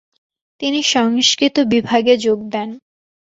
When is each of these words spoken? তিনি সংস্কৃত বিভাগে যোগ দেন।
তিনি 0.61 0.79
সংস্কৃত 0.85 1.55
বিভাগে 1.71 2.13
যোগ 2.17 2.39
দেন। 2.51 2.69